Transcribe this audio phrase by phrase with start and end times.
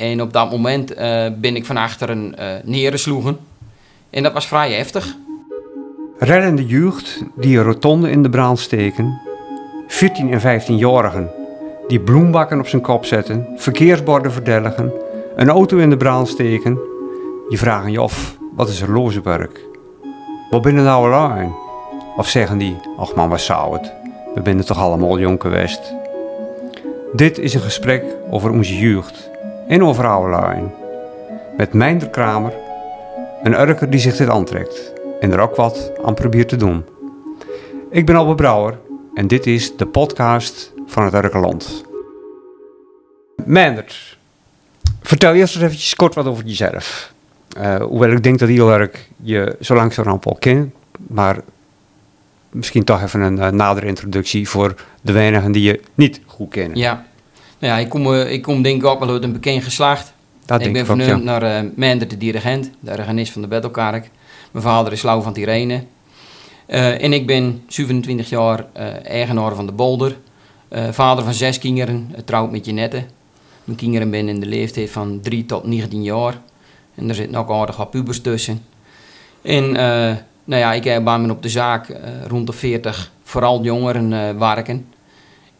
[0.00, 3.38] En op dat moment eh, ben ik van achteren uh, neergesloegen.
[4.10, 5.16] En dat was vrij heftig.
[6.18, 9.20] Reddende jeugd die een rotonde in de brand steken.
[9.86, 11.30] 14 en 15-jarigen
[11.88, 14.92] die bloembakken op zijn kop zetten, verkeersborden verdelgen,
[15.36, 16.78] een auto in de brand steken.
[17.48, 19.50] Je vragen je af, wat is er Lozenburg?
[20.50, 21.52] Wat binnen nou alleen?
[22.16, 23.92] Of zeggen die, ach man, wat zou het?
[24.34, 25.94] We zijn toch allemaal jong geweest.
[27.12, 29.30] Dit is een gesprek over onze jeugd
[29.70, 30.04] en over
[31.56, 32.52] Met Mijnder Kramer,
[33.42, 36.84] een urker die zich dit aantrekt en er ook wat aan probeert te doen.
[37.90, 38.78] Ik ben Albert Brouwer
[39.14, 41.84] en dit is de podcast van het Urkerland.
[43.44, 44.18] Meindert,
[45.02, 47.12] vertel eerst eens eventjes kort wat over jezelf.
[47.58, 50.74] Uh, hoewel ik denk dat erg je zo langzamerhand al kent,
[51.06, 51.40] maar
[52.50, 56.78] misschien toch even een uh, nadere introductie voor de weinigen die je niet goed kennen.
[56.78, 57.04] Ja,
[57.60, 60.12] nou ja ik, kom, uh, ik kom denk ik ook wel uit een bekend geslacht.
[60.44, 61.16] Dat ik ben ja.
[61.16, 64.10] naar uh, Mender de dirigent, de organist van de Bettelkark.
[64.50, 65.84] Mijn vader is Lau van Tirene.
[66.66, 68.66] en ik ben 27 jaar
[69.02, 70.16] eigenaar van de Bolder.
[70.90, 73.04] vader van zes kinderen, trouwd met Jeannette.
[73.64, 76.40] Mijn kinderen zijn in de leeftijd van 3 tot 19 jaar.
[76.94, 78.64] En er zitten ook aardig wat pubers tussen.
[79.42, 79.76] En
[80.50, 84.12] nou ja, ik heb bij me op de zaak uh, rond de 40 vooral jongeren
[84.12, 84.86] uh, werken.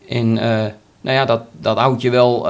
[0.08, 0.64] En uh,
[1.00, 2.48] nou ja, dat, dat houdt je wel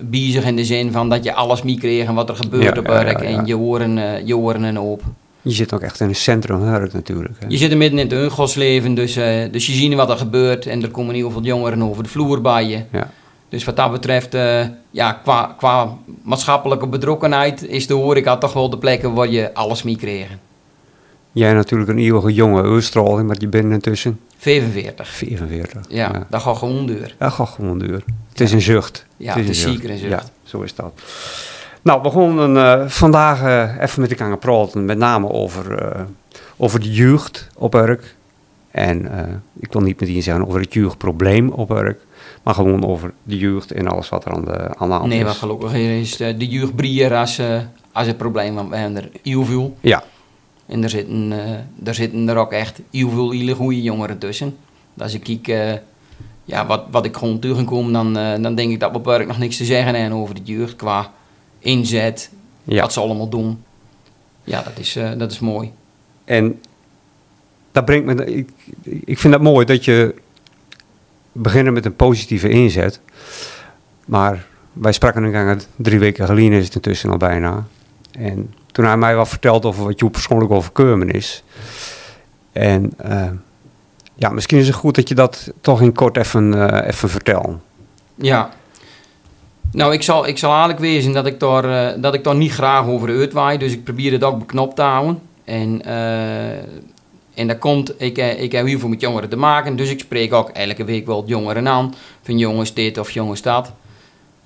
[0.00, 2.86] bezig in de zin van dat je alles meekrijgt en wat er gebeurt ja, op
[2.86, 3.20] werk.
[3.22, 5.02] Ja, ja, en je horen, je horen en op.
[5.42, 7.34] Je zit ook echt in het centrum werk natuurlijk.
[7.38, 7.46] Hè?
[7.48, 9.14] Je zit er midden in het ungosleven, dus,
[9.50, 10.66] dus je ziet wat er gebeurt.
[10.66, 12.82] En er komen heel veel jongeren over de vloer bij je.
[12.92, 13.10] Ja.
[13.48, 14.36] Dus wat dat betreft,
[14.90, 19.82] ja, qua, qua maatschappelijke betrokkenheid is de horeca toch wel de plekken waar je alles
[19.82, 20.30] mee krijgt.
[21.36, 24.20] Jij natuurlijk een eeuwige jonge uitstraling, maar je bent intussen...
[24.36, 25.08] 45.
[25.08, 25.82] 44.
[25.88, 26.26] Ja, ja.
[26.30, 27.14] dat gaat gewoon duur.
[27.18, 28.04] Dat gaat gewoon duur.
[28.28, 29.06] Het is een zucht.
[29.16, 30.10] Ja, het is, het is zeker een zucht.
[30.10, 31.00] Ja, zo is dat.
[31.82, 36.02] Nou, we gaan uh, vandaag uh, even met elkaar praten, met name over, uh,
[36.56, 38.14] over de jeugd op werk.
[38.70, 39.10] En
[39.58, 42.00] ik wil niet meteen zeggen over het jeugdprobleem op werk,
[42.42, 45.12] maar gewoon over de jeugd en alles wat er aan de, aan de hand nee,
[45.12, 45.14] is.
[45.14, 47.40] Nee, maar gelukkig is de, de als,
[47.92, 49.76] als het probleem, want we hebben er heel veel.
[49.80, 50.02] Ja,
[50.66, 54.56] en er zitten, uh, er zitten er ook echt heel veel hele goede jongeren tussen.
[54.98, 55.80] Als ik kijk
[56.44, 59.38] ja, wat, wat ik gewoon tegenkom, dan, uh, dan denk ik dat we werk nog
[59.38, 61.12] niks te zeggen hebben over de jeugd qua
[61.58, 62.30] inzet,
[62.64, 62.80] ja.
[62.80, 63.64] wat ze allemaal doen.
[64.44, 65.72] Ja, dat is, dat is mooi.
[66.24, 66.60] En
[67.72, 68.50] dat brengt me, ik,
[69.04, 70.14] ik vind dat mooi dat je
[71.32, 73.00] beginnen met een positieve inzet.
[74.06, 77.66] Maar wij spraken een drie weken geleden is het intussen al bijna.
[78.10, 81.42] En toen hij mij wat verteld over wat je persoonlijk overkomen is.
[82.52, 83.30] En uh,
[84.14, 87.56] ja, misschien is het goed dat je dat toch in kort even, uh, even vertelt.
[88.14, 88.50] Ja.
[89.72, 92.52] Nou, ik zal, ik zal eigenlijk wezen dat ik, daar, uh, dat ik daar niet
[92.52, 93.58] graag over uitwaai.
[93.58, 95.20] Dus ik probeer het ook beknopt te houden.
[95.44, 95.84] En,
[97.34, 99.76] en dat komt, ik, ik heb heel met jongeren te maken.
[99.76, 101.94] Dus ik spreek ook elke week wel jongeren aan.
[102.22, 103.72] Van jongens dit of jongens dat.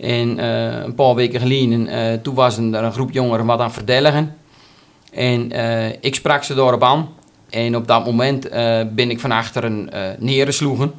[0.01, 3.73] En uh, een paar weken geleden, uh, toen was er een groep jongeren wat aan
[3.85, 4.29] het.
[5.13, 7.09] En uh, ik sprak ze daarop aan.
[7.51, 8.51] En op dat moment
[8.95, 10.93] ben ik van achteren neergesloegen.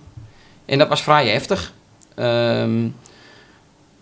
[0.66, 1.73] En dat was vrij heftig.
[2.16, 2.95] Um,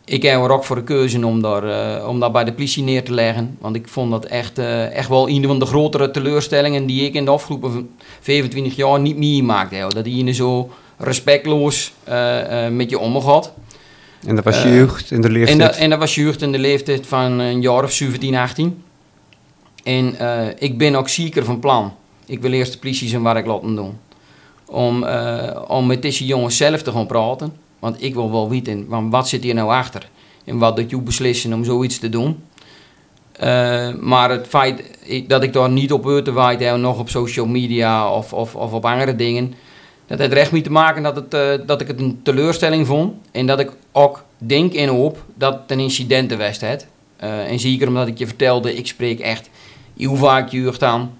[0.05, 3.03] ik heb er ook voor de keuze om, daar, om dat bij de politie neer
[3.03, 3.57] te leggen.
[3.59, 4.57] Want ik vond dat echt,
[4.93, 7.89] echt wel een van de grotere teleurstellingen die ik in de afgelopen
[8.19, 9.93] 25 jaar niet meegemaakt heb.
[9.93, 11.93] Dat die zo respectloos
[12.71, 13.53] met je omgaat.
[14.25, 15.59] En dat was je jeugd in de leeftijd?
[15.59, 18.84] En dat, en dat was jeugd in de leeftijd van een jaar of 17, 18.
[19.84, 21.94] En uh, ik ben ook zeker van plan.
[22.25, 23.97] Ik wil eerst de politie zijn werk laten doen.
[24.66, 27.53] Om, uh, om met deze jongens zelf te gaan praten.
[27.79, 30.09] Want ik wil wel weten, want wat zit hier nou achter?
[30.46, 32.44] En wat doet jou beslissen om zoiets te doen?
[33.44, 34.84] Uh, maar het feit
[35.28, 38.85] dat ik daar niet op uit heb, nog op social media of, of, of op
[38.85, 39.53] andere dingen
[40.09, 43.14] dat heeft recht mee te maken dat, het, uh, dat ik het een teleurstelling vond.
[43.31, 46.31] En dat ik ook denk en hoop dat het een incident.
[46.31, 49.50] Uh, en zeker omdat ik je vertelde, ik spreek echt
[49.97, 51.17] heel vaak jeugd aan.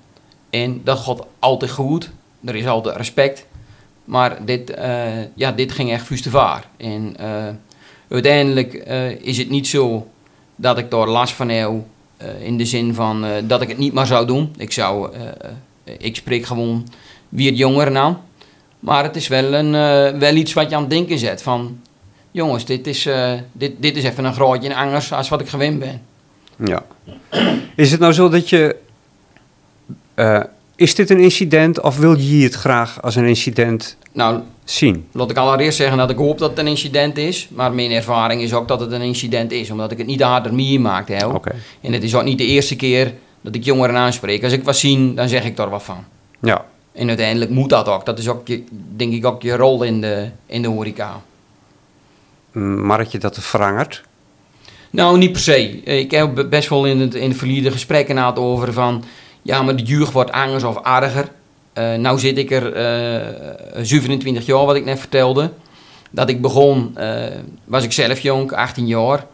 [0.50, 2.10] En dat gaat altijd goed.
[2.46, 3.46] Er is altijd respect.
[4.06, 6.66] Maar dit, uh, ja, dit ging echt vuist te vaar.
[6.78, 7.16] En
[8.10, 8.74] uiteindelijk
[9.22, 10.08] is het niet zo
[10.56, 11.72] dat ik daar last van heb.
[12.40, 14.54] in de zin van dat ik het niet meer zou doen.
[14.58, 15.10] Ik, zou,
[15.84, 16.88] ik spreek gewoon
[17.30, 18.22] weer jongeren aan.
[18.80, 19.74] Maar het is wel, een,
[20.14, 21.42] uh, wel iets wat je aan het denken zet.
[21.42, 21.80] Van,
[22.32, 25.80] jongens, dit is, uh, dit, dit is even een graadje anders als wat ik gewend
[25.80, 26.02] ben.
[26.66, 26.84] Ja.
[27.76, 28.76] Is het nou zo dat je
[30.16, 30.40] uh,
[30.76, 35.08] is dit een incident of wil je het graag als een incident Nou, zien?
[35.12, 37.48] laat ik allereerst zeggen dat ik hoop dat het een incident is.
[37.52, 39.72] Maar mijn ervaring is ook dat het een incident is.
[39.72, 41.34] Omdat ik het niet harder meegemaakt heb.
[41.34, 41.56] Oké.
[41.82, 44.44] En het is ook niet de eerste keer dat ik jongeren aanspreek.
[44.44, 46.04] Als ik wat zie, dan zeg ik er wat van.
[46.42, 46.66] Ja.
[47.00, 48.06] En uiteindelijk moet dat ook.
[48.06, 48.64] Dat is ook, je,
[48.96, 51.22] denk ik, ook je rol in de, in de horeca.
[52.52, 54.04] Maar dat je dat verangert?
[54.90, 55.70] Nou, niet per se.
[55.84, 59.04] Ik heb best wel in het, in het verleden gesprekken gehad over van...
[59.42, 61.32] Ja, maar de jeugd wordt anders of erger.
[61.74, 65.52] Eh nou zit ik er eh 27 jaar, wat ik net vertelde.
[66.12, 67.24] Dat ik begon, eh,
[67.66, 69.26] was ik zelf jong, 18 jaar.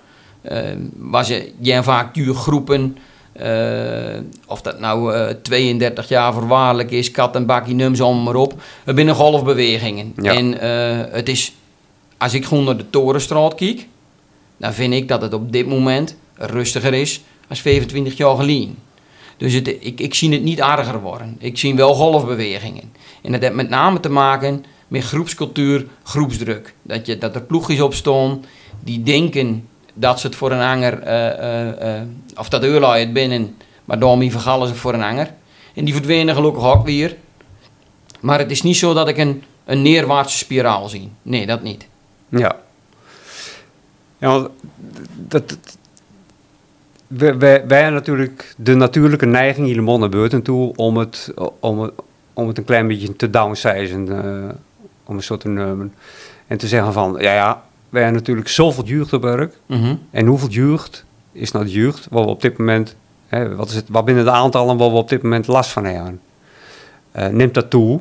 [0.41, 0.59] Eh,
[0.95, 2.97] was er ja, vaak jeugdgroepen.
[3.35, 8.35] Eh, of dat nou eh, 32 jaar voorwaardelijk is, kat en bakkie nums, allemaal maar
[8.35, 8.61] op.
[8.83, 10.13] We binnen golfbewegingen.
[10.21, 10.33] Ja.
[10.33, 11.53] En eh, het is,
[12.17, 13.87] als ik gewoon naar de Torenstraat kijk,
[14.57, 18.77] dan vind ik dat het op dit moment rustiger is als 25 jaar geleden.
[19.37, 21.35] Dus het, ik, ik zie het niet erger worden.
[21.39, 22.91] Ik zie wel golfbewegingen.
[23.21, 26.73] En dat heeft met name te maken met groepscultuur, groepsdruk.
[26.81, 28.45] Dat, je, dat er ploegjes op staan
[28.83, 33.13] die denken dat ze het voor een anger, eh, eh, eh, of dat eurlui het
[33.13, 33.55] binnen,
[33.85, 35.33] maar daarmee vergallen ze voor een anger.
[35.73, 37.15] En die verdwenen gelukkig ook weer.
[38.19, 41.11] Maar het is niet zo dat ik een, een neerwaartse spiraal zie.
[41.21, 41.87] Nee, dat niet.
[42.29, 42.55] Ja.
[44.17, 44.47] Ja,
[45.15, 45.57] dat,
[47.07, 51.93] wij, wij, hebben natuurlijk de natuurlijke neiging helemaal naar buiten toe om het, om het,
[52.33, 54.55] om het een klein beetje te downsizen, eh,
[55.05, 55.93] om een soort te nemen.
[56.47, 57.63] En te zeggen van, ja ja,
[57.95, 59.57] wij hebben natuurlijk zoveel jeugd op werk.
[59.65, 59.95] Mhm.
[60.11, 62.95] En hoeveel jeugd is nou de jeugd waar we op dit moment,
[63.27, 65.85] hè, wat is het, wat binnen de aantallen waar we op dit moment last van
[65.85, 66.19] hebben?
[67.11, 67.99] Eh, neemt dat toe?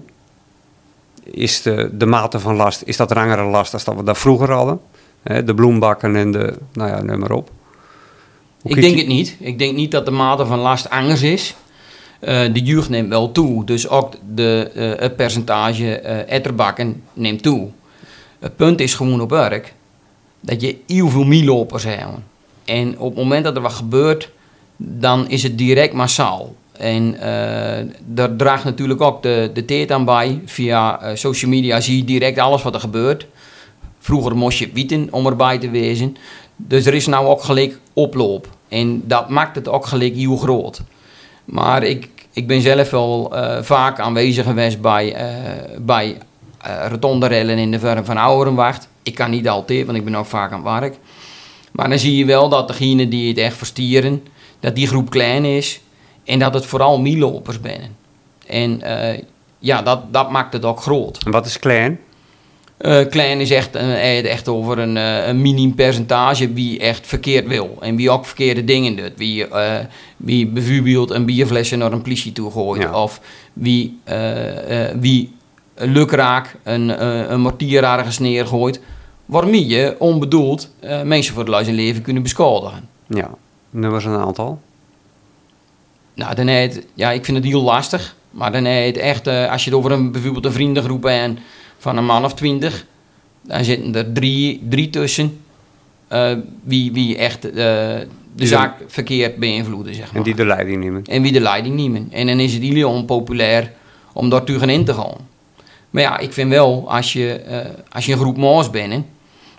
[1.25, 4.51] Is de, de mate van last, is dat rangere last als dat we dat vroeger
[4.51, 4.81] hadden?
[5.23, 7.51] Hè, de bloembakken en de, nou ja, noem maar op.
[8.63, 9.37] Hoe Ik denk je- het niet.
[9.41, 11.55] Ik denk niet dat de mate van last anders is.
[12.21, 13.65] Eh, de jeugd neemt wel toe.
[13.65, 15.95] Dus ook de, eh, het percentage
[16.27, 17.69] etterbakken neemt toe.
[18.39, 19.75] Het punt is gewoon op werk
[20.45, 22.19] dat je heel veel mielopers hebt.
[22.65, 24.31] En op het moment dat er wat gebeurt,
[24.77, 26.55] dan is het direct massaal.
[26.73, 30.41] En eh, daar draagt natuurlijk ook de, de tijd aan bij.
[30.45, 33.27] Via eh, social media zie je direct alles wat er gebeurt.
[33.99, 36.17] Vroeger moest je wieten om erbij te wezen.
[36.57, 38.49] Dus er is nou ook gelijk oploop.
[38.69, 40.83] En dat maakt het ook gelijk heel groot.
[41.45, 45.17] Maar ik, ik ben zelf wel eh, vaak aanwezig geweest bij,
[45.81, 46.19] bij
[46.89, 48.89] rotonderellen in de vorm van ouderenwacht.
[49.05, 50.97] Ik kan niet altijd, want ik ben ook vaak aan het werk.
[51.73, 54.27] Maar dan zie je wel dat degenen die het echt verstieren,
[54.61, 55.81] dat die groep klein is.
[56.25, 57.97] En dat het vooral mielopers zijn.
[58.47, 59.23] En eh,
[59.59, 61.19] ja, dat, dat maakt het ook groot.
[61.25, 62.01] En wat is klein?
[62.77, 67.77] Eh, klein is echt, het echt over een, een minim percentage wie echt verkeerd wil.
[67.81, 69.13] En wie ook verkeerde dingen doet.
[69.17, 69.47] Wie,
[70.17, 72.83] wie bijvoorbeeld een bierflesje naar een politie toe gooit.
[72.83, 73.03] Ja.
[73.03, 73.21] Of
[73.53, 73.99] wie,
[74.95, 75.33] wie
[75.75, 78.81] lukraak een, een mortier ergens neergooit.
[79.27, 82.89] Waarmee je onbedoeld eh, mensen voor de luis leven kunnen beschadigen.
[83.07, 83.31] Ja,
[83.71, 84.61] nummers een aantal.
[86.15, 88.17] Nou, dan heet, ja, ik vind het heel lastig.
[88.31, 91.41] Maar dan heet echt, eh, als je het over een, bijvoorbeeld een vriendengroep hebt
[91.79, 92.87] van een man of twintig,
[93.41, 95.41] dan zitten er drie, drie tussen
[96.09, 96.33] eh,
[96.63, 98.07] wie, wie echt de
[98.37, 100.17] zaak verkeerd beïnvloeden, zeg maar.
[100.17, 101.05] En die de leiding nemen.
[101.05, 102.09] En wie de leiding nemen.
[102.11, 103.73] En dan is het heel onpopulair
[104.13, 105.17] om daar tegen in te gaan.
[105.91, 107.41] Maar ja, ik vind wel, als je,
[107.93, 109.05] als je een groep maas bent,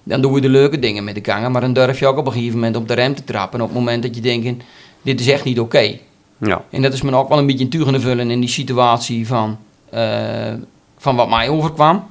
[0.06, 1.52] dan doe je de leuke dingen met de gangen.
[1.52, 3.62] Maar dan durf je ook op een gegeven moment op de rem te trappen.
[3.62, 4.64] Op het moment dat je denkt,
[5.02, 5.98] dit is echt niet oké.
[6.38, 9.28] Ja, En dat is me ook wel een beetje een tugen vullen in die situatie
[9.28, 9.58] van,
[9.90, 10.54] eh,
[10.98, 12.08] van wat mij overkwam.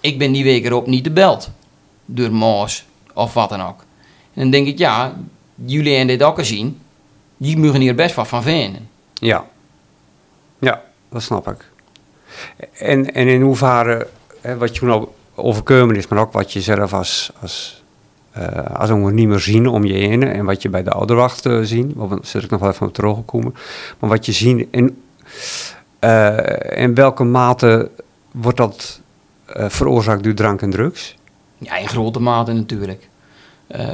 [0.00, 1.50] Ik ben die week erop niet gebeld.
[2.04, 3.84] Door Maas of wat dan ook.
[4.34, 5.16] En dan denk ik, ja,
[5.64, 6.80] jullie hebben dit ook gezien.
[7.36, 8.88] Die mogen hier best wat van vinden.
[9.14, 9.44] ja.
[10.58, 11.70] Ja, dat snap ik.
[12.72, 14.06] En, en in hoeverre,
[14.40, 17.82] hè, wat je nou overkomen is, maar ook wat je zelf als, als,
[18.30, 21.92] eh als ondernemer zien om je heen en wat je bij de ouderwacht eh, zien,
[21.94, 23.54] want daar zit ik nog wel even op teruggekomen,
[23.98, 25.02] maar wat je ziet, in,
[25.98, 27.90] eh, in welke mate
[28.30, 29.00] wordt dat
[29.46, 31.16] veroorzaakt door drank en drugs?
[31.58, 33.08] Ja, in grote mate natuurlijk.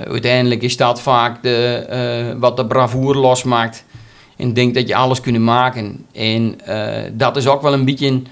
[0.05, 3.85] Uiteindelijk is dat vaak de, wat de bravoure losmaakt.
[4.37, 6.07] En denkt dat je alles kunt maken.
[6.13, 6.57] En
[7.13, 8.23] dat is ook wel een beetje...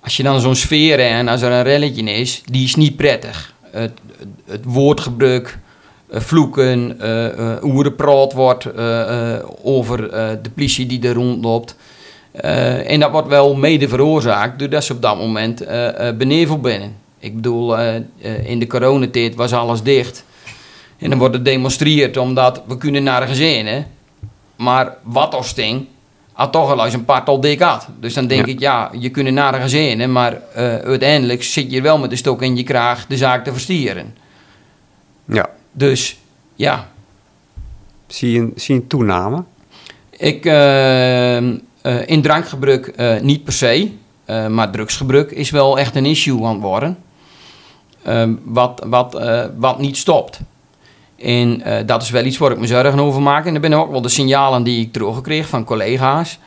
[0.00, 3.54] Als je dan zo'n sfeer en als er een relletje is, die is niet prettig.
[3.70, 3.92] Het,
[4.46, 5.58] het, woordgebruik,
[6.10, 8.66] eh, vloeken, eh, eh, hoe er praat wordt
[9.62, 10.10] over
[10.42, 11.76] de politie die er rondloopt.
[12.32, 16.96] En dat wordt wel mede veroorzaakt doordat ze op dat moment eh beneveld binnen.
[17.18, 17.78] Ik bedoel,
[18.44, 20.24] in de coronatijd was alles dicht.
[20.98, 23.86] En dan wordt er demonstreerd omdat we kunnen naar gezinnen.
[24.56, 25.86] Maar wat als ding,
[26.40, 27.88] had toch al eens een paar tal dik had.
[28.00, 28.52] Dus dan denk Ja.
[28.52, 32.42] ik, ja, je kunt naar zijn, maar eh, uiteindelijk zit je wel met de stok
[32.42, 34.16] in je kraag de zaak te verstieren.
[35.24, 35.48] Ja.
[35.72, 36.18] Dus
[36.54, 36.88] ja,
[38.06, 39.44] Zie je, een- zie je een toename?
[40.10, 41.44] ik eh, eh,
[42.06, 43.90] in drankgebruik eh, niet per se,
[44.48, 46.98] maar drugsgebruik is wel echt een issue aan het worden.
[48.02, 49.22] Ehm, wat, wat,
[49.56, 50.40] wat niet stopt.
[51.20, 53.46] En eh, dat is wel iets waar ik me zorgen over maak.
[53.46, 56.38] En er zijn ook wel de signalen die ik teruggekregen van collega's.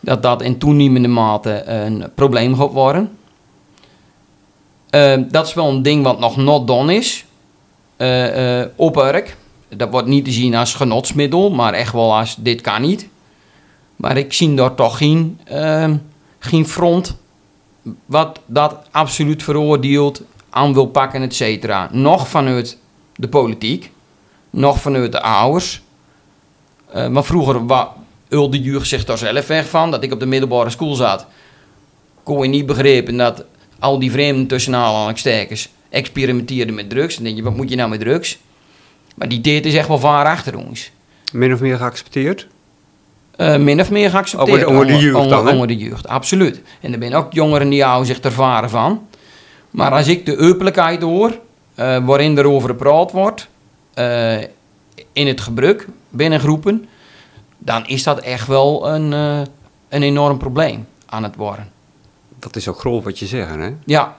[0.00, 3.18] Dat dat in toenemende mate een probleem gaat worden.
[4.90, 7.24] Ehm, dat is wel een ding wat nog not done is.
[7.96, 9.36] Eh, eh, op werk.
[9.68, 13.08] Dat wordt niet te zien als genotsmiddel, maar echt wel als dit kan niet.
[13.96, 15.96] Maar ik zie daar toch geen, ehm,
[16.38, 17.16] geen front
[18.06, 21.88] wat dat absoluut veroordeelt, aan wil pakken, et cetera.
[21.92, 22.78] Nog vanuit
[23.16, 23.90] de politiek,
[24.50, 25.82] nog vanuit de ouders.
[26.92, 27.92] Eh, maar vroeger wa,
[28.28, 29.90] ulde jeugd zich daar zelf weg van.
[29.90, 31.26] Dat ik op de middelbare school zat,
[32.22, 33.44] kon je niet begrijpen dat
[33.78, 37.14] al die vreemden tussen aanhalingstekens experimenteerden met drugs.
[37.14, 38.38] Dan denk je, wat moet je nou met drugs?
[39.14, 40.90] Maar die tijd is echt wel vaar achter ons.
[41.32, 42.46] Min of meer geaccepteerd?
[43.36, 44.66] Eh, min of meer geaccepteerd.
[44.66, 45.48] Onder- de jeugd dan?
[45.48, 46.62] Onder de jeugd, absoluut.
[46.80, 49.06] En er zijn ook jongeren die houden zich er varen van.
[49.70, 51.38] Maar als ik de openlijkheid hoor,
[51.74, 53.48] eh, waarin er over gepraat wordt,
[53.94, 54.38] eh,
[55.12, 56.88] in het gebruik, binnen groepen,
[57.58, 59.40] dan is dat echt wel een, eh,
[59.88, 61.70] een enorm probleem aan het worden.
[62.38, 63.70] Dat is ook groot wat je zegt, hè?
[63.84, 64.16] Ja,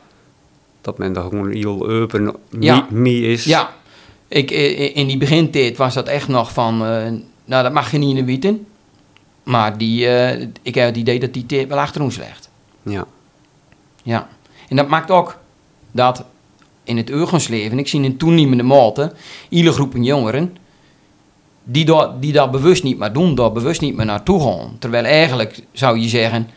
[0.81, 2.87] Dat men daar gewoon heel open Ja.
[2.89, 3.43] mee is.
[3.43, 3.73] ja.
[4.27, 6.77] Ik, eh, in die begintijd was dat echt nog van,
[7.45, 8.65] nou dat mag je niet in de wieten.
[9.43, 10.05] Maar die,
[10.61, 12.49] ik heb het idee dat die wel achter ons ligt.
[12.83, 13.05] Ja.
[14.03, 14.27] Ja,
[14.69, 15.37] en dat maakt ook
[15.91, 16.25] dat
[16.83, 19.13] in het urgensleven, ik zie in toenemende mate,
[19.50, 20.57] hele groepen jongeren
[21.63, 24.75] die dat, die dat bewust niet meer doen, daar bewust niet meer naartoe gaan.
[24.79, 26.47] Terwijl eigenlijk zou je zeggen,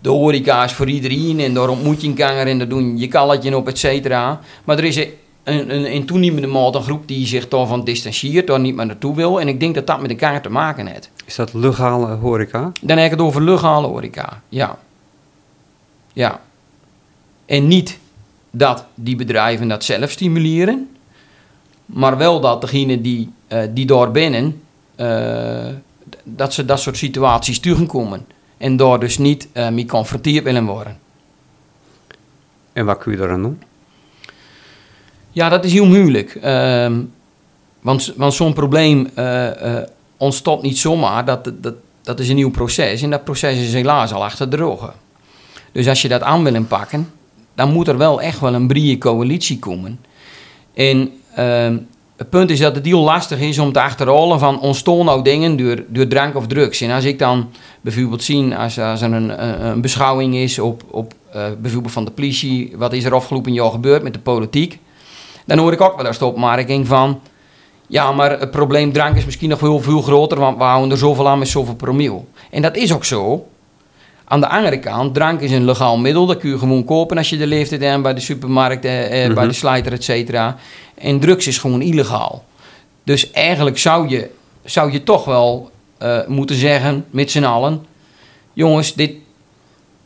[0.00, 3.08] de horeca is voor iedereen en daar ontmoet je een kanger en daar doen je
[3.08, 4.40] kalletje op, et cetera.
[4.64, 8.60] Maar er is een, een, in toenemende mate een groep die zich daarvan distancieert, daar
[8.60, 9.40] niet meer naartoe wil.
[9.40, 11.10] En ik denk dat dat met elkaar te maken heeft.
[11.26, 12.72] Is dat legale horeca?
[12.80, 14.42] Dan heb ik het over legale horeca.
[14.48, 14.78] Ja.
[16.12, 16.40] Ja.
[17.46, 17.98] En niet
[18.50, 20.88] dat die bedrijven dat zelf stimuleren,
[21.86, 24.62] maar wel dat degene die, eh, die daar binnen,
[24.94, 25.68] eh,
[26.24, 28.26] dat ze dat soort situaties tegenkomen.
[28.56, 30.98] En daar dus niet eh mee confronteerd willen worden.
[32.72, 33.62] En wat kun je daaraan doen?
[35.30, 36.34] Ja, dat is heel moeilijk.
[36.34, 37.00] Ehm,
[37.80, 39.08] want want zo'n probleem
[40.16, 41.24] ontstaat niet zomaar.
[41.24, 43.02] Dat, dat, dat is een nieuw proces.
[43.02, 44.92] En dat proces is helaas al achter de rug.
[45.72, 47.12] Dus als je dat aan wil pakken,
[47.60, 50.00] dan moet er wel echt wel een brede coalitie komen.
[50.74, 51.76] En ehm,
[52.16, 55.56] het punt is dat het heel lastig is om te achterhalen van ontstaan nou dingen
[55.56, 56.80] door, door drank of drugs.
[56.80, 57.50] En als ik dan
[57.80, 62.10] bijvoorbeeld zie, als, er een, een, een beschouwing is op, op eh, bijvoorbeeld van de
[62.10, 64.78] politie, wat is er afgelopen jaar gebeurd met de politiek,
[65.46, 67.20] dan hoor ik ook wel eens de opmerking van,
[67.86, 70.98] ja, maar het probleem drank is misschien nog wel veel groter, want we houden er
[70.98, 72.28] zoveel aan met zoveel promiel.
[72.50, 73.46] En dat is ook zo.
[74.30, 76.26] Aan de andere kant, drank is een legaal middel.
[76.26, 79.34] Dat kun je gewoon kopen als je de leeftijd hebt bij de supermarkt, eh, eh,
[79.34, 80.56] bij de slijter, et cetera.
[80.94, 82.44] En drugs is gewoon illegaal.
[83.04, 84.30] Dus eigenlijk zou je,
[84.64, 87.84] zou je toch wel eh, moeten zeggen, met z'n allen...
[88.52, 89.12] jongens, dit,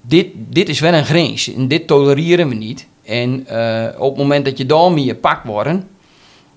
[0.01, 1.55] dit, dit is wel een grens.
[1.55, 2.87] En dit tolereren we niet.
[3.03, 5.69] En eh, op het moment dat je daarmee gepakt wordt...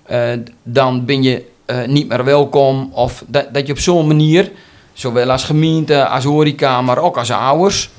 [0.02, 0.32] eh,
[0.62, 1.44] dan ben je
[1.86, 2.90] niet meer welkom.
[2.92, 4.50] Of dat, dat je op zo'n manier,
[4.98, 7.90] zowel als gemeente, als horeca, maar ook als ouders,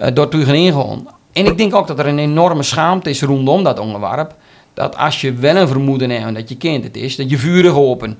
[0.00, 1.06] uh, daartoe gaan ingaan.
[1.32, 4.34] En ik denk ook dat er een enorme schaamte is rondom dat onderwerp.
[4.74, 7.74] Dat als je wel een vermoeden hebt dat je kind het is, dat je vurig
[7.74, 8.18] open.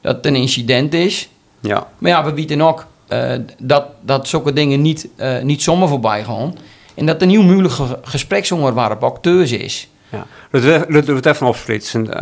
[0.00, 1.28] Dat het een incident is.
[1.60, 1.86] Ja.
[1.98, 6.24] Maar ja, we weten ook uh, dat, dat zulke dingen niet, uh, niet zomaar voorbij
[6.24, 6.54] gaan.
[6.94, 9.88] En dat een heel moeilijk ge gespreksonderwerp ook thuis is.
[10.08, 10.26] Ja.
[10.50, 12.04] Laten we het even opsplitsen.
[12.06, 12.14] Uh,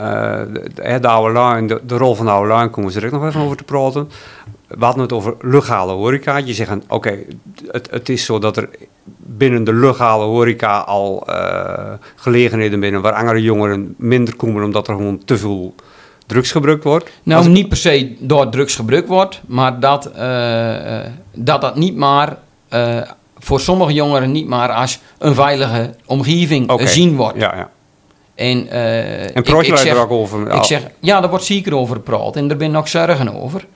[0.75, 3.57] de, de, oude de, de, rol van de oude komen we direct nog even over
[3.57, 4.11] te praten.
[4.79, 6.37] We hadden het over legale horeca.
[6.37, 7.27] Je zegt, oké, okay,
[7.71, 8.69] het, het is zo dat er
[9.17, 14.95] binnen de legale horeca al uh, gelegenheden binnen waar andere jongeren minder komen omdat er
[14.95, 15.75] gewoon te veel
[16.27, 17.11] drugs gebruikt wordt.
[17.23, 20.99] Nou, niet per se door drugs gebruikt wordt, maar dat uh,
[21.35, 22.37] dat, dat niet maar
[22.73, 23.00] uh,
[23.39, 26.87] voor sommige jongeren niet maar als een veilige omgeving okay.
[26.87, 27.39] zien wordt.
[27.39, 27.71] Ja, ja.
[28.35, 30.55] En, uh, en praat je daar ook over?
[30.55, 33.67] Ik zeg, ja, daar wordt zeker over gepraat en er ben nog zorgen over.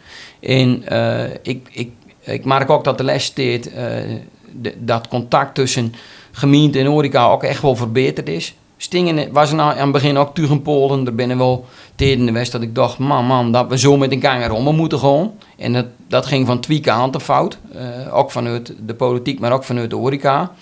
[0.45, 5.95] En uh, ik, ik, ik merk ook dat de les steeds uh, dat contact tussen
[6.33, 8.55] gemeente en horeca ook echt wel verbeterd is.
[8.77, 11.07] stingen was er nou aan het begin ook tegen Polen.
[11.07, 14.21] Er binnen wel tijden geweest dat ik dacht, man, man, dat we zo met een
[14.21, 15.33] kanger om moeten gaan.
[15.57, 17.59] En dat, dat ging van twee kanten fout.
[17.73, 20.53] Eh, ook vanuit de politiek, maar ook vanuit de horeca.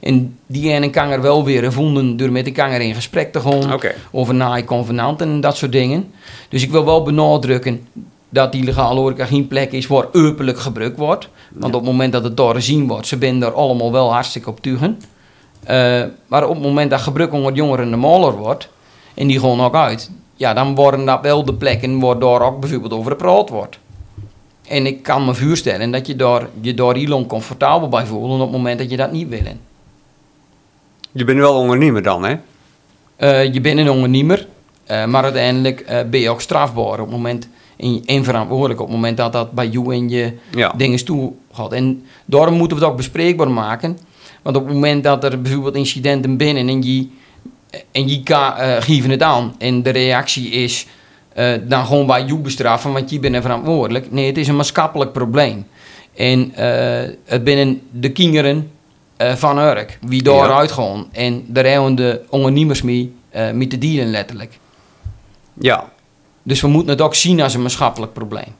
[0.00, 3.80] En die ene kanger wel weer vonden door met de kanger in gesprek te gaan.
[4.10, 6.10] Over naai convenanten en dat soort dingen.
[6.48, 7.86] Dus ik wil wel benadrukken
[8.28, 11.28] dat die legale horeca geen plek is waar openlijk gebruikt wordt.
[11.52, 14.50] Want op het moment dat het daar gezien wordt, ze zijn er allemaal wel hartstikke
[14.50, 15.00] op tugen.
[15.64, 18.68] Eh, maar op het moment dat gebruik onder jongeren normaler wordt,
[19.14, 22.60] en die gewoon ook uit, ja, dan worden dat wel de plekken waar daar ook
[22.60, 23.78] bijvoorbeeld over gepraat wordt.
[24.68, 28.40] En ik kan me voorstellen dat je daar, je daar heel oncomfortabel bij voelt op
[28.40, 29.42] het moment dat je dat niet wil.
[31.12, 32.36] Je bent wel ondernemer dan, hè?
[33.16, 34.46] Eh, je bent een ondernemer,
[34.84, 38.94] eh, maar uiteindelijk ben je ook strafbaar op het moment en, en verantwoordelijk op het
[38.96, 40.72] moment dat dat bij jou en je Ja.
[40.76, 41.72] dingen toe gaat.
[41.72, 43.98] En daarom moeten we het ook bespreekbaar maken.
[44.42, 47.06] Want op het moment dat er bijvoorbeeld incidenten binnen en je,
[47.92, 50.86] en je ka- eh, geven het aan en de reactie is
[51.34, 54.12] eh, dan gewoon bij jou bestraffen, want je bent er verantwoordelijk.
[54.12, 55.66] Nee, het is een maatschappelijk probleem.
[56.14, 58.70] En eh, het binnen de kinderen
[59.18, 61.06] van Urk, wie daaruit gaan.
[61.12, 63.12] En daar hebben de ondernemers mee,
[63.52, 64.58] mee te dienen letterlijk.
[65.60, 65.92] Ja.
[66.42, 68.54] Dus we moeten het ook zien als een maatschappelijk probleem.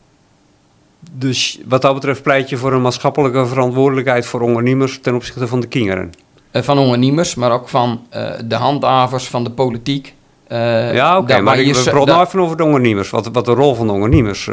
[1.13, 5.61] Dus wat dat betreft pleit je voor een maatschappelijke verantwoordelijkheid voor ondernemers ten opzichte van
[5.61, 6.13] de kinderen.
[6.51, 10.15] Eh, van ondernemers, maar ook van eh, de handhavers, van de politiek.
[10.47, 13.11] Eh, ja, oké, dat maar ik, nou even over de ondernemers.
[13.11, 14.51] Wat, wat de rol van de ondernemers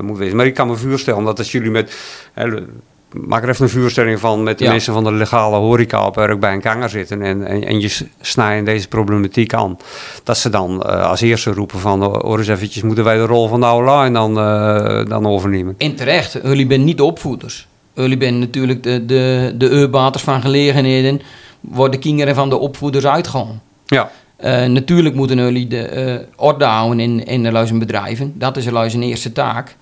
[0.00, 0.36] moet wezen.
[0.36, 1.96] Maar ik kan me voorstellen dat als jullie met...
[2.32, 2.64] Hè,
[3.12, 4.70] maak er even een vuurstelling van met de Ja.
[4.70, 7.22] mensen van de legale horeca op Urk bij een kanger zitten.
[7.22, 9.78] En, en, en je s- snijdt deze problematiek aan.
[10.24, 12.04] Dat ze dan eh, als eerste roepen van...
[12.06, 15.74] oh, hoor eens eventjes, moeten wij de rol van de oude dan, eh, dan overnemen?
[15.78, 17.66] En terecht, jullie zijn niet de opvoeders.
[17.94, 21.20] Jullie zijn natuurlijk de, de, de uitbaters van gelegenheden,
[21.60, 23.62] waar de kinderen van de opvoeders uitgaan.
[23.86, 28.32] Ja, Eh, natuurlijk moeten jullie de orde houden in, in de luizen bedrijven.
[28.38, 29.76] Dat is luizen eerste taak.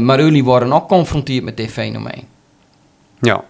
[0.00, 2.22] Maar jullie worden ook geconfronteerd met dit fenomeen.
[3.20, 3.44] Ja,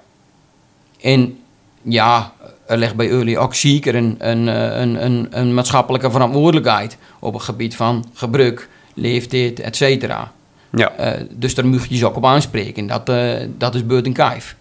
[1.00, 1.38] En
[1.82, 2.32] ja,
[2.66, 7.32] er ligt bij jullie ook zeker een, een, eh, een, een, een maatschappelijke verantwoordelijkheid op
[7.34, 10.32] het gebied van gebruik, leeftijd, et cetera.
[10.70, 10.90] ja.
[10.92, 12.86] Eh, dus daar moet je ze ook op aanspreken.
[12.86, 14.56] Dat, eh, dat is beurt en kijf.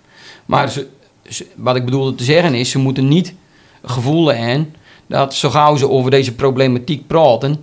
[0.45, 0.87] Maar ze,
[1.29, 3.33] ze- wat ik bedoelde te zeggen is, ze moeten niet
[3.83, 4.75] gevoel hebben
[5.07, 7.61] dat zo gauw ze over deze problematiek praten,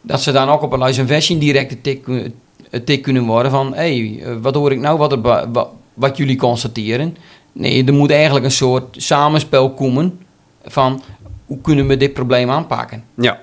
[0.00, 2.24] dat ze dan ook op een versie direct een tik, eh,
[2.70, 5.70] een tik kunnen worden van, hé, hey, wat hoor ik nou wat, er, ba- wa-
[5.94, 7.16] wat jullie constateren?
[7.52, 10.18] Nee, er moet eigenlijk een soort samenspel komen
[10.64, 11.02] van,
[11.46, 13.04] hoe kunnen we dit probleem aanpakken?
[13.14, 13.42] ja.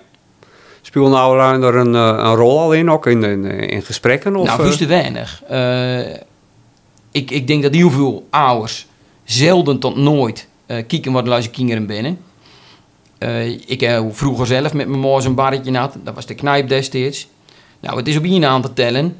[0.83, 4.35] Speelt nou daar een, eh, een rol al in, ook in, in, in gesprekken?
[4.35, 4.71] Of, nou, eh?
[4.71, 5.43] te weinig.
[5.43, 6.13] Eh,
[7.11, 8.87] ik, ik denk dat heel veel ouders
[9.23, 12.19] zelden tot nooit eh kijken wat luizen kinderen binnen.
[13.65, 15.95] Ik heb vroeger zelf met mijn moeder een barretje had.
[16.03, 17.27] Dat was de knijp destijds.
[17.79, 19.15] Nou, het is op één aan te tellen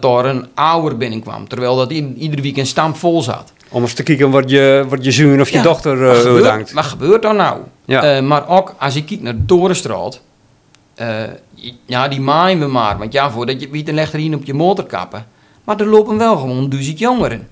[0.00, 1.48] dat daar een ouder binnenkwam.
[1.48, 3.52] Terwijl dat i- iedere week een stamp vol zat.
[3.68, 6.20] Om eens te kijken wat je, wat je zoon of je Ja, dochter wat, uh,
[6.22, 6.72] gebeurt, dankt.
[6.72, 7.58] wat gebeurt er nou?
[7.84, 8.02] Ja.
[8.02, 10.20] Eh, maar ook als ik kijk naar de Torenstraat.
[10.94, 11.08] eh,
[11.86, 12.98] ja, die maaien we maar.
[12.98, 15.26] Want ja, voordat je weet, dan legt er een op je motorkappen.
[15.64, 17.48] Maar er lopen wel gewoon duizend jongeren.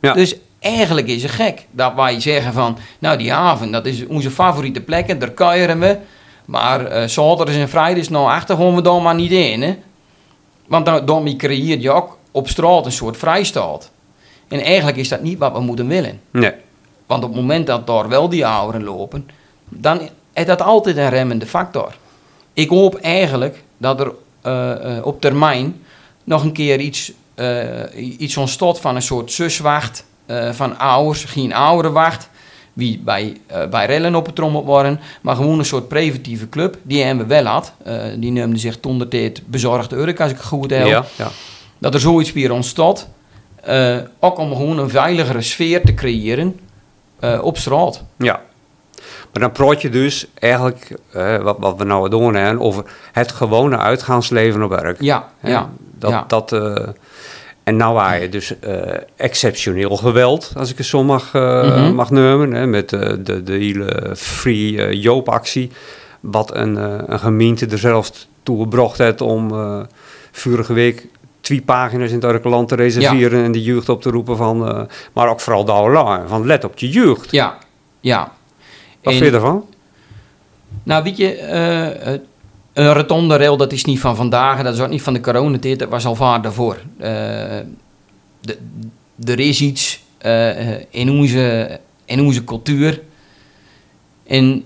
[0.00, 0.12] Ja.
[0.12, 2.78] Dus eigenlijk is het gek dat wij zeggen van...
[2.98, 5.06] Nou, die haven, dat is onze favoriete plek.
[5.08, 5.96] en Daar kuieren we.
[6.44, 9.62] Maar eh zaterdags en vrijdags, nou, achter gaan we dan maar niet in.
[9.62, 9.76] Hè?
[10.72, 13.90] Want dan, daarmee creëer je ook op straat een soort vrijstaat.
[14.48, 16.20] En eigenlijk is dat niet wat we moeten willen.
[16.30, 16.52] Nee.
[17.06, 19.28] Want op het moment dat daar wel die ouderen lopen,
[19.68, 20.00] dan
[20.32, 21.96] is dat altijd een remmende factor.
[22.52, 25.82] Ik hoop eigenlijk dat er eh, eh, op termijn
[26.24, 30.04] nog een keer iets, eh, iets ontstaat van een soort zuswacht
[30.52, 32.28] van ouders, geen ouderenwacht,
[32.72, 36.76] wie bij, eh, bij rellen op het trommel worden, maar gewoon een soort preventieve club.
[36.82, 37.72] Die hebben we wel had.
[37.84, 38.76] Eh, die noemde zich
[39.08, 41.28] tijd Bezorgde Urk, als ik het goed heb Ja, ja.
[41.78, 43.08] dat er zoiets weer ontstaat.
[43.62, 46.60] eh, ook om gewoon een veiligere sfeer te creëren
[47.40, 48.02] op straat.
[48.16, 48.40] ja.
[49.32, 50.96] Maar dan praat je dus eigenlijk,
[51.42, 55.00] wat, wat we nou doen, hè, over het gewone uitgaansleven op werk.
[55.00, 55.50] Ja, Hè?
[55.50, 55.70] ja.
[55.98, 56.24] Dat, ja.
[56.28, 56.52] dat,
[57.64, 58.80] en nou waar je dus eh,
[59.16, 61.94] exceptioneel geweld, als ik het zo mag, Mhm.
[61.94, 65.70] mag noemen, hè, met eh, de, de hele Free Joop-actie,
[66.20, 66.76] wat een,
[67.12, 69.50] een gemeente er zelfs toe gebracht heeft om
[70.32, 71.06] vorige week
[71.40, 75.28] twee pagina's in het Urkeland te reserveren en de jeugd op te roepen van, maar
[75.28, 75.72] ook vooral de
[76.28, 77.30] van let op je jeugd.
[77.30, 77.58] ja,
[78.00, 78.32] ja.
[79.02, 79.66] Wat En- vind je ervan?
[80.82, 82.20] Nou, weet je,
[82.72, 84.62] een rotonde rail, dat is niet van vandaag.
[84.62, 85.78] Dat is ook niet van de coronatijd.
[85.78, 86.78] Dat was al vaak daarvoor.
[86.98, 87.56] Eh,
[89.24, 93.00] er is iets eh, in, onze, in onze cultuur.
[94.26, 94.64] En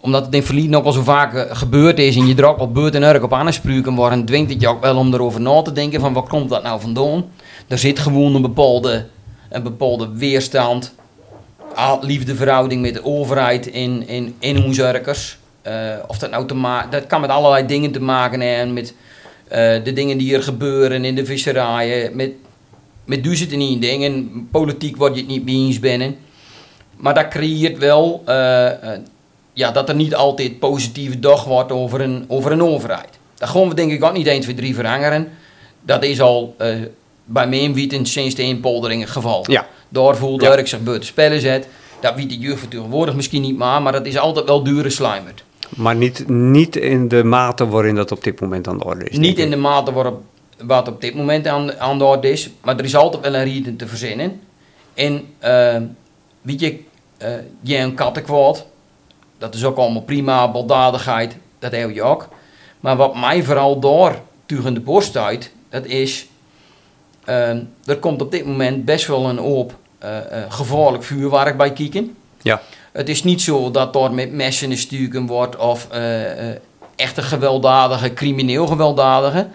[0.00, 2.44] omdat het in het verleden ook al zo vaak eh, gebeurd is en je er
[2.44, 5.40] ook op beurt en urk op aangesproken worden, dwingt het je ook wel om erover
[5.40, 7.24] na te denken van wat komt dat nou vandaan.
[7.68, 9.06] Er zit gewoon een bepaalde,
[9.50, 10.94] een bepaalde weerstand,
[12.00, 15.35] liefdeverhouding met de overheid in, in, in onze urkers.
[15.66, 18.94] Eh, of dat nou te maken, dat kan met allerlei dingen te maken hebben, met
[19.48, 22.30] eh, de dingen die er gebeuren in de visserijen, met,
[23.04, 24.48] met duizenden in dingen.
[24.50, 26.16] Politiek word je het niet mee eens binnen.
[26.96, 28.70] Maar dat creëert wel eh,
[29.52, 33.18] ja, dat er niet altijd positieve dag wordt over een, over een overheid.
[33.34, 35.28] Dat gaan we denk ik ook niet 1, 2, 3 veranderen.
[35.82, 36.56] Dat is al
[37.24, 39.44] bij mij in Wieten sinds de inpoldering het geval.
[39.50, 39.66] Ja.
[39.88, 40.56] Daar voelde Ja.
[40.56, 41.68] ik zich buiten spellen zet.
[42.00, 45.44] Dat weet de jeugd tegenwoordig misschien niet maar, maar dat is altijd wel dure slijmerd.
[45.68, 49.16] Maar niet, niet in de mate waarin dat op dit moment aan de orde is.
[49.16, 50.22] Niet in de mate waarop
[50.58, 53.44] wat op dit moment aan, aan de orde is, maar er is altijd wel een
[53.44, 54.40] reden te verzinnen.
[54.94, 55.80] En eh,
[56.40, 56.78] weet je,
[57.16, 58.66] eh je een kattenkwaad,
[59.38, 62.28] dat is ook allemaal prima, baldadigheid, dat heb je ook.
[62.80, 66.26] Maar wat mij vooral daar tegen de borst uit, dat is,
[67.24, 67.48] eh,
[67.84, 69.76] er komt op dit moment best wel een hoop
[70.48, 72.16] gevaarlijk vuurwerk bij kijken.
[72.42, 72.62] Ja.
[72.96, 76.56] Het is niet zo dat daar met messen gestuurd wordt of eh, eh,
[76.94, 79.46] echte gewelddadige, crimineel gewelddadige.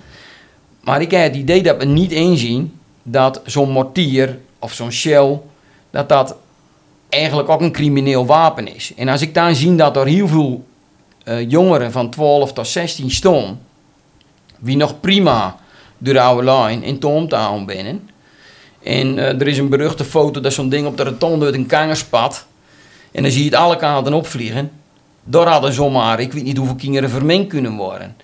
[0.81, 5.39] Maar ik heb het idee dat we niet inzien dat zo'n mortier of zo'n shell,
[5.89, 6.35] dat dat
[7.09, 8.93] eigenlijk ook een crimineel wapen is.
[8.95, 10.65] En als ik dan zie dat er heel veel
[11.23, 13.59] eh, jongeren van 12 tot 16 staan,
[14.59, 15.57] wie nog prima
[15.97, 18.09] de oude lijn in Toomtown binnen.
[18.83, 21.95] En er is een beruchte foto dat zo'n ding op de rotonde uit een kanger
[21.95, 22.45] spat.
[23.11, 24.71] En dan zie je het alle kanten opvliegen.
[25.23, 28.15] Daar hadden zomaar, ik weet niet hoeveel kinderen vermengd kunnen worden.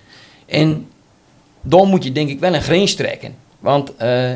[0.46, 0.86] En
[1.62, 3.34] dan moet je denk ik wel een grens trekken.
[3.58, 4.30] Want eh,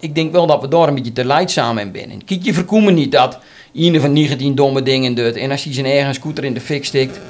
[0.00, 2.24] ik denk wel dat we daar een beetje te leidzaam in binnen.
[2.24, 3.38] Kijk, je voorkomen niet dat
[3.72, 5.36] iemand van 19 domme dingen doet.
[5.36, 7.20] En als hij zijn eigen scooter in de fik stikt,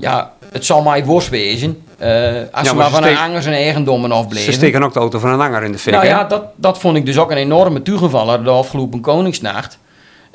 [0.00, 1.82] ja, het zal mij worst wezen.
[1.98, 2.08] eh,
[2.52, 4.52] als Ja, ze maar ze van een steek- anger zijn eigendommen Ze afbleven.
[4.52, 5.92] steken ook de auto van een hanger in de fik.
[5.92, 6.10] Nou hè?
[6.10, 9.78] ja, dat, dat vond ik dus ook een enorme toegevaller de afgelopen Koningsnacht.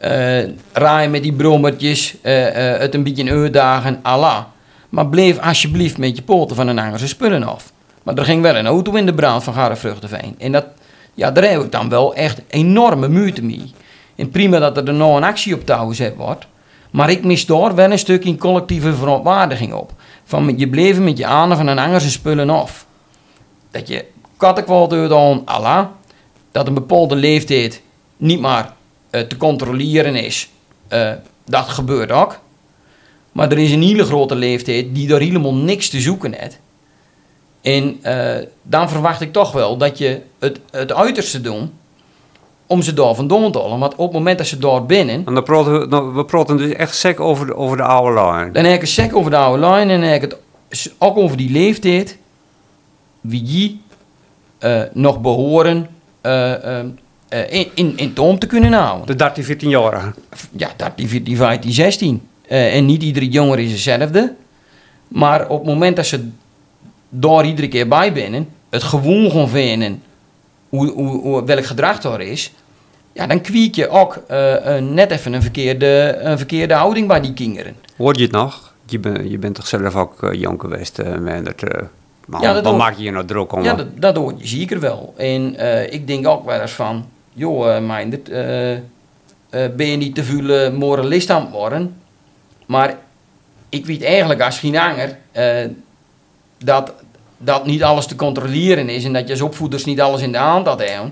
[0.02, 4.44] Eh raaien met die brommertjes, eh, eh, het een beetje uitdagen, Allah.
[4.90, 7.72] Maar bleef alsjeblieft met je poten van een Angerse spullen af.
[8.04, 10.36] Maar er ging wel een auto in de brand van Garrevruchtenveen.
[10.38, 10.66] En dat,
[11.14, 13.74] ja, daar heb ik dan wel echt enorme moeite mee.
[14.16, 16.46] En prima dat er nou een actie op touw gezet wordt.
[16.92, 19.94] Maar ik mis daar wel een stukje collectieve verontwaardiging op.
[20.24, 22.86] Van je bleef met je aandacht van een Angerse spullen af.
[23.72, 24.06] Dat je
[24.38, 25.86] kattenkwaad aan Allah.
[26.52, 27.82] Dat een bepaalde leeftijd
[28.18, 28.74] niet maar
[29.12, 30.50] te controleren is.
[30.88, 31.12] Eh,
[31.46, 32.40] dat gebeurt ook.
[33.32, 36.60] Maar er is een hele grote leeftijd die daar helemaal niks te zoeken heeft.
[37.62, 41.70] En eh, dan verwacht ik toch wel dat je het, het uiterste doet
[42.66, 43.80] om ze daar vandaan te halen.
[43.80, 46.58] Want op het moment dat ze daar binnen, En dan praten we, nou, we praten
[46.58, 48.54] dus echt sec over de, over de oude lijn.
[48.54, 50.32] dan heb ik een sec over de oude lijn en dan heb ik
[50.70, 52.18] het ook over die leeftijd.
[53.22, 53.82] Wie die
[54.58, 55.88] eh, nog behoren
[56.22, 56.80] eh,
[57.32, 59.08] eh, eh, in, in, in toom te kunnen houden.
[59.08, 60.14] De 13, 14-jarigen.
[60.52, 62.22] ja, 13, 14, 15, 16.
[62.48, 64.36] Eh, en niet iedere jongere is hetzelfde.
[65.08, 66.30] Maar op het moment dat ze
[67.10, 70.02] daar iedere keer bij binnen, het gewoon gaan vinden
[70.70, 72.52] hoe, hoe, hoe, welk gedrag daar is,
[73.14, 77.22] ja, dan kwiek je ook eh, eh, net even een verkeerde, een verkeerde houding bij
[77.22, 77.76] die kinderen.
[77.98, 78.74] Hoor je het nog?
[78.86, 81.18] Je, ben, je bent toch zelf ook uh, jong geweest, uh,
[82.26, 83.64] maar Ja, dat wat hoor- maak je je nou druk om?
[83.64, 85.14] Ja, dat, dat hoor je zeker wel.
[85.18, 88.80] En eh, ik denk ook wel eens van, joh, uh, Meindert, eh, eh,
[89.50, 91.96] ben je niet te veel eh, moralist aan het worden?
[92.66, 92.98] Maar
[93.70, 95.66] ik weet eigenlijk als geen anger eh,
[96.64, 96.94] dat,
[97.38, 100.38] dat niet alles te controleren is en dat je als opvoeders niet alles in de
[100.38, 100.80] hand had.
[100.80, 101.12] We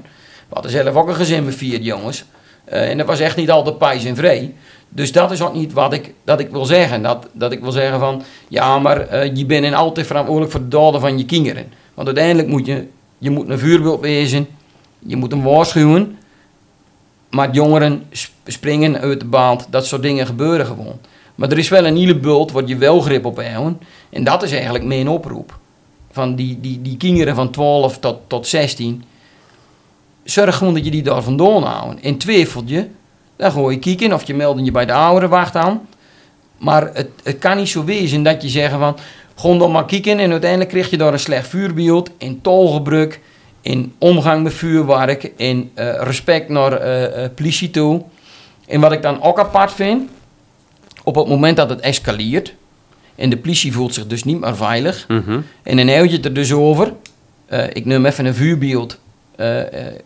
[0.49, 2.25] hadden zelf ook een gezin met vier jongens.
[2.63, 4.55] Eh, en dat was echt niet altijd pijs en.
[4.89, 7.01] Dus dat is ook niet wat ik, dat ik wil zeggen.
[7.01, 10.67] Dat, dat ik wil zeggen van, ja, maar eh, je bent altijd verantwoordelijk voor de
[10.67, 11.71] daden van je kinderen.
[11.93, 14.47] Want uiteindelijk moet je, je moet een vuurbeeld wezen,
[14.99, 16.17] je moet hem waarschuwen.
[17.29, 20.99] Maar jongeren sp- springen uit de band, dat soort dingen gebeuren gewoon.
[21.35, 23.75] Maar er is wel een hele bult waar je wel grip op hebt.
[24.09, 25.57] En dat is eigenlijk mijn oproep.
[26.11, 29.03] Van die, die, die kinderen van 12 tot, tot 16.
[30.23, 32.03] Zorg gewoon dat je die daar vandaan houden.
[32.03, 32.87] En twijfelt je,
[33.35, 35.87] dan gooi je kijken of je meldt je bij de ouderenwacht aan.
[36.57, 38.97] Maar het, het kan niet zo wezen dat je zegt van...
[39.35, 42.09] Gewoon dan maar kijken en uiteindelijk krijg je daar een slecht vuurbeeld...
[42.17, 43.19] in tolgebruik,
[43.61, 45.31] in omgang met vuurwerk...
[45.35, 48.03] in eh, respect naar eh, politie toe.
[48.67, 50.09] En wat ik dan ook apart vind...
[51.03, 52.53] op het moment dat het escaleert...
[53.15, 55.05] en de politie voelt zich dus niet meer veilig...
[55.07, 55.39] Mhm.
[55.63, 56.93] en dan heb je het er dus over.
[57.73, 58.99] ik neem even een vuurbeeld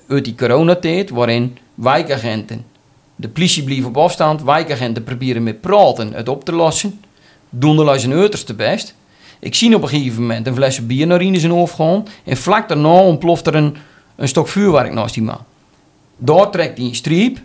[0.07, 2.65] uit die coronatijd, waarin wijkagenten,
[3.15, 6.99] de politie bleef op afstand, wijkagenten proberen met praten het op te lossen.
[7.49, 8.95] doen de zijn uiterste best.
[9.43, 12.05] Ik zie op een gegeven moment een flesje bier naar in zijn hoofd gaan.
[12.23, 13.75] En vlak daarna ontploft er een,
[14.15, 15.37] een stok vuurwerk naast die man.
[16.17, 17.37] Daar trekt hij een streep.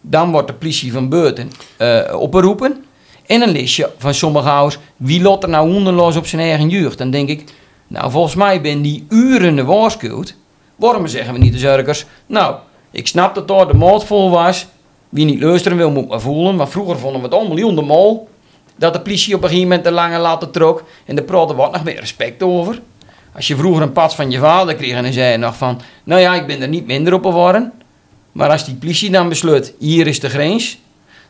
[0.00, 2.84] Dan wordt de politie van buiten uh, opgeroepen.
[3.26, 4.78] En een listje van sommige ouders.
[4.96, 6.98] Wie lot er nou hondenloos op zijn eigen jeugd?
[6.98, 7.44] Dan denk ik,
[7.86, 10.36] nou volgens mij ben die uren waarschuwd.
[10.76, 12.04] Waarom zeggen we niet de zurkers?
[12.26, 12.56] Nou,
[12.90, 14.66] ik snap dat daar de moord vol was.
[15.08, 16.56] Wie niet luisteren wil, moet maar voelen.
[16.56, 18.28] Maar vroeger vonden we het allemaal heel de mol.
[18.80, 20.84] Dat de politie op een gegeven moment de lange laten trok.
[21.04, 22.80] En de praten wat nog meer respect over.
[23.32, 25.80] Als je vroeger een pas van je vader kreeg en dan zei je nog van...
[26.04, 27.72] Nou ja, ik ben er niet minder op geworden.
[28.32, 30.78] Maar als die politie dan besluit, hier is de grens...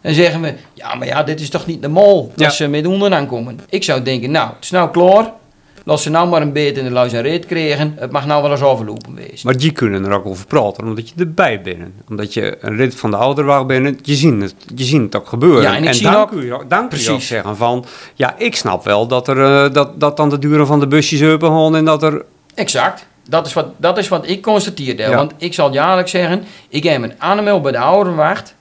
[0.01, 2.85] Dan zeggen we, ja, maar ja, dit is toch niet de mol dat ze met
[2.85, 3.61] honden aankomen.
[3.69, 5.33] Ik zou denken, nou, het is nou klaar.
[5.85, 7.95] Laat ze nou maar een beetje in de luis en reet kregen.
[7.99, 9.41] Het mag nou wel eens overlopen wezen.
[9.43, 11.93] Maar die kunnen er ook over praten, omdat je erbij bent.
[12.09, 14.07] Omdat je een rit van de ouderwacht bent.
[14.07, 15.63] Je ziet het, je ziet het ook gebeuren.
[15.63, 17.85] Ja, en, ik zie dan, ook, kun je, dan kun je ook zeggen van...
[18.15, 21.23] Ja, ik snap wel dat, er, uh, dat, dat dan de duren van de busjes
[21.23, 22.25] open en dat er...
[22.55, 23.07] Exact.
[23.29, 25.03] Dat is wat, dat is wat ik constateerde.
[25.03, 25.17] Ja.
[25.17, 26.45] Want ik zal jaarlijks zeggen...
[26.69, 28.55] Ik heb een animal bij de ouderwacht...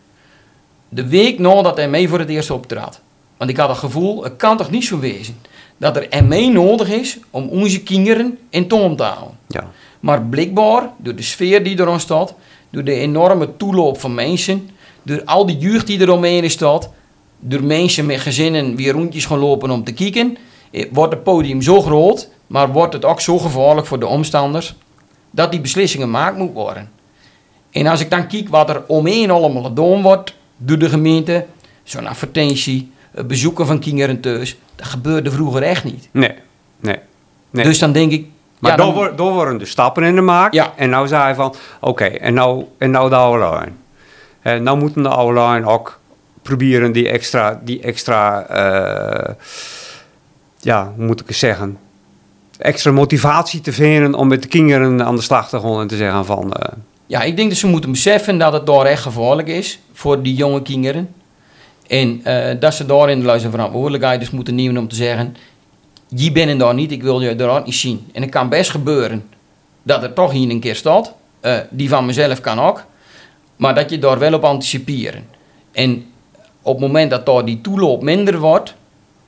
[0.91, 2.99] De week nadat hij mee voor het eerst optrad.
[3.38, 5.41] Want ik had het gevoel, het kan toch niet zo wezen
[5.80, 9.38] dat er ME nodig is om onze kinderen in toom te houden.
[9.48, 9.72] Ja.
[10.00, 12.34] Maar blijkbaar, door de sfeer die er ontstaat,
[12.70, 14.70] door de enorme toeloop van mensen,
[15.04, 16.89] door al die jeugd die er omheen staat,
[17.39, 20.38] door mensen met gezinnen weer rondjes gaan lopen om te kijken,
[20.72, 24.76] eh, wordt het podium zo groot, maar wordt het ook zo gevaarlijk voor de omstanders,
[25.32, 26.92] dat die beslissingen gemaakt moeten worden.
[27.72, 31.46] En als ik dan kijk wat er omheen allemaal gedaan wordt door de gemeente,
[31.84, 36.10] zo'n advertentie, bezoeken van kinderen thuis, dat gebeurde vroeger echt niet.
[36.12, 36.34] Nee,
[36.80, 37.00] nee.
[37.50, 37.63] nee.
[37.63, 38.26] Dus dan denk ik...
[38.60, 40.54] Maar ja, dan, door, worden de stappen in de maak.
[40.54, 40.74] Ja.
[40.76, 43.78] En nou zei hij van, oké, en, nou, en nou de oude lijn.
[44.41, 46.00] En nou moeten de oude lijn ook
[46.41, 49.34] proberen die extra, die extra uh,
[50.60, 51.78] ja, hoe moet ik het zeggen,
[52.58, 55.98] extra motivatie te vinden om met de kinderen aan de slag te gaan en te
[55.98, 56.45] zeggen van...
[56.45, 60.22] Uh, ja, ik denk dat ze moeten beseffen dat het daar echt gevaarlijk is voor
[60.22, 61.13] die jonge kinderen.
[61.89, 65.36] En uh, dat ze daarin de verantwoordelijkheid dus moeten nemen om te zeggen...
[66.15, 68.08] Je bent er daar niet, ik wil je daar niet zien.
[68.13, 69.30] En het kan best gebeuren
[69.84, 71.13] dat er toch hier een keer staat.
[71.41, 72.86] Uh, die van mezelf kan ook.
[73.56, 75.25] Maar dat je daar wel op anticiperen.
[75.71, 76.06] En
[76.62, 78.75] op het moment dat daar die toeloop minder wordt...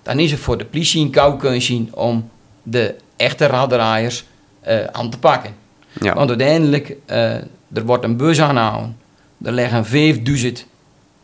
[0.04, 2.30] dan is het voor de politie een kou kunnen zien om
[2.63, 4.24] de echte raddraaiers
[4.67, 5.56] uh, aan te pakken.
[6.00, 6.13] Ja.
[6.13, 6.95] Want uiteindelijk,
[7.74, 8.97] er wordt een bus aangehouden.
[9.43, 10.65] Er liggen 5000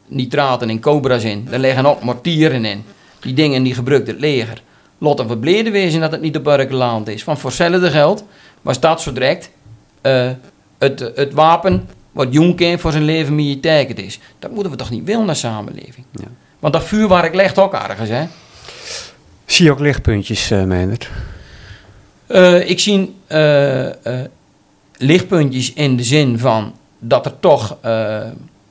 [0.07, 1.47] nitraten en cobra's in.
[1.51, 2.83] Er liggen ook mortieren in.
[3.19, 4.61] Die dingen die gebruikt het leger.
[4.97, 7.23] Lot en verbleden wezen dat het niet op land is.
[7.23, 8.23] Want voor hetzelfde geld
[8.61, 9.51] was dat zo direct
[10.01, 10.29] uh,
[10.77, 14.19] het, het wapen wat Juncker voor zijn leven militair is.
[14.39, 16.05] Dat moeten we toch niet willen naar samenleving.
[16.11, 16.27] Ja.
[16.59, 18.25] Want dat vuurwerk ligt ook ergens, hè?
[19.45, 21.09] Zie je ook lichtpuntjes, uh, Meindert?
[22.27, 23.89] Uh, ik zie uh,
[24.97, 27.77] lichtpuntjes in de zin van dat er toch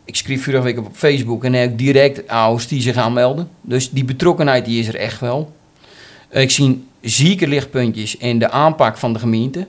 [0.07, 3.49] ik schreef vorige week op Facebook en heb direct ouders die zich aanmelden.
[3.61, 5.55] Dus die betrokkenheid die is er echt wel.
[6.31, 9.67] Ik zie zieke lichtpuntjes in de aanpak van de gemeente.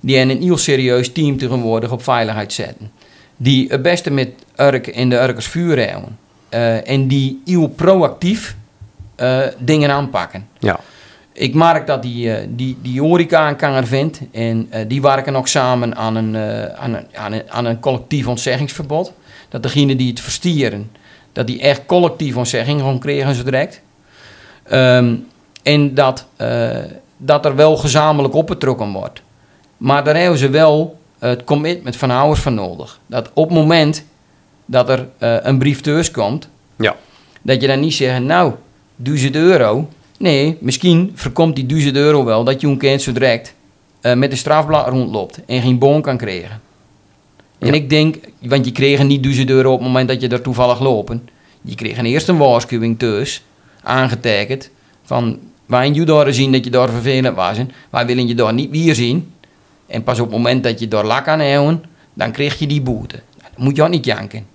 [0.00, 2.90] Die in een heel serieus team tegenwoordig op veiligheid zetten.
[3.36, 6.18] Die het beste met Urk in de Urkers vuur houden.
[6.50, 8.56] Uh, en die heel proactief
[9.16, 10.48] uh, dingen aanpakken.
[10.58, 10.80] Ja.
[11.32, 14.20] Ik merk dat die, uh, die, die horeca een kanger vindt.
[14.32, 16.36] En die werken ook samen aan een,
[16.76, 19.12] aan een, aan een, aan een collectief ontzeggingsverbod
[19.48, 20.90] dat degene die het verstieren,
[21.32, 23.80] dat die echt collectief ontzegging gewoon kregen zo direct.
[24.72, 25.26] Um,
[25.62, 26.76] en dat, uh,
[27.16, 29.22] dat er wel gezamenlijk opgetrokken wordt.
[29.76, 33.00] Maar daar hebben ze wel het commitment van ouders van nodig.
[33.06, 34.04] Dat op het moment
[34.64, 36.96] dat er uh, een brief thuis komt, ja.
[37.42, 38.52] dat je dan niet zegt, nou,
[38.96, 39.88] 1000 euro.
[40.18, 43.54] Nee, misschien voorkomt die 1000 euro wel dat je een kind zo direct
[44.02, 46.60] uh, met de strafblad rondloopt en geen bon kan krijgen.
[47.58, 50.40] En ik denk, want je kreeg niet 1000 euro op het moment dat je er
[50.40, 51.28] toevallig lopen.
[51.62, 53.44] Je kreeg eerst een waarschuwing thuis,
[53.82, 54.70] aangetekend,
[55.02, 57.56] van wij je daar zien dat je daar vervelend was.
[57.90, 59.32] Wij willen je daar niet weer zien.
[59.86, 62.82] En pas op het moment dat je daar lak aan houden, dan kreeg je die
[62.82, 63.20] boete.
[63.36, 64.46] Dan moet je ook niet janken.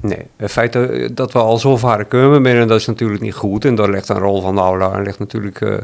[0.00, 0.72] Nee, het feit
[1.16, 3.64] dat we al zo ver komen, dat is natuurlijk niet goed.
[3.64, 5.78] En daar ligt een rol van de aula en ligt natuurlijk, uh,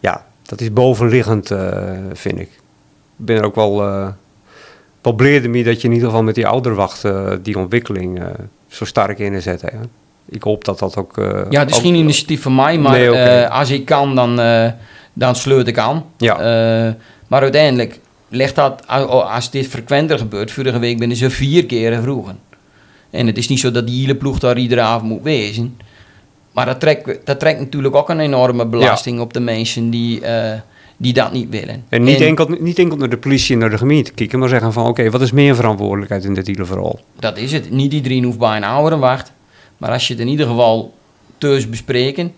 [0.00, 1.78] ja, dat is bovenliggend, uh,
[2.12, 2.48] vind ik.
[2.48, 3.86] Ik ben er ook wel...
[3.86, 4.08] Uh,
[5.00, 8.26] probeerde me dat je in ieder geval met die ouderwacht uh, die ontwikkeling uh,
[8.68, 9.62] zo sterk inzet.
[9.62, 9.68] Hè.
[10.28, 11.16] Ik hoop dat dat ook...
[11.16, 13.44] Uh, ja, het is geen initiatief van mij, maar nee, okay.
[13.44, 14.40] als ik kan, dan,
[15.12, 16.04] dan sleut ik aan.
[16.16, 16.36] Ja.
[17.26, 22.38] maar uiteindelijk ligt dat, als dit frequenter gebeurt, vorige week binnen ze vier keer vroegen.
[23.10, 25.76] En het is niet zo dat die hele ploeg daar iedere avond moet wezen.
[26.52, 30.58] Maar dat trekt, dat trekt natuurlijk ook een enorme belasting op de mensen die, eh,
[31.00, 31.84] die dat niet willen.
[31.88, 34.72] En niet, enkel, niet enkel naar de politie en naar de gemeente kijken, maar zeggen
[34.72, 37.00] van oké, wat is meer verantwoordelijkheid in dit hele verhaal?
[37.18, 37.70] Dat is het.
[37.70, 39.32] Niet iedereen hoeft bij een ouderenwacht.
[39.78, 40.94] Maar als je het in ieder geval
[41.38, 42.32] thuis bespreken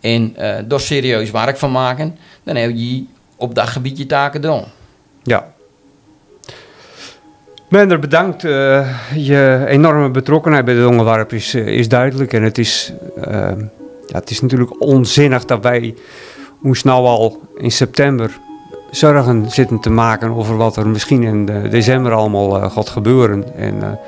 [0.00, 3.04] en uh, er serieus werk van maken, dan heb je
[3.36, 4.62] op dat gebied je taken doen.
[5.22, 5.52] Ja.
[7.68, 8.44] Mender, bedankt.
[8.44, 12.32] Uh, je enorme betrokkenheid bij de onderwerp is, uh, is duidelijk.
[12.32, 13.24] En het is, uh,
[14.06, 15.94] ja, het is natuurlijk onzinnig dat wij
[16.62, 18.38] ons nou al in september
[18.90, 23.56] zorgen zitten te maken over wat er misschien in december allemaal gaat gebeuren.
[23.56, 23.98] En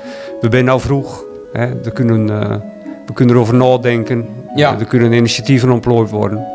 [0.41, 1.23] we zijn nou vroeg.
[1.53, 2.27] Hè, we, kunnen,
[3.05, 4.27] we kunnen erover nadenken.
[4.55, 4.79] Ja.
[4.79, 6.45] er kunnen initiatieven ontplooid worden.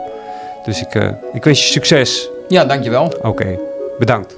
[0.64, 2.30] Dus ik, ik wens je succes.
[2.48, 3.04] Ja, dankjewel.
[3.04, 3.58] Oké, okay.
[3.98, 4.37] bedankt.